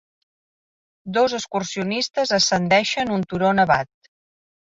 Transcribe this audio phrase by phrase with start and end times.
[1.17, 4.11] Dos excursionistes ascendeixen un turó nevat